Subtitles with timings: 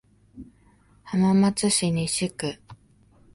[1.03, 2.57] 浜松市西区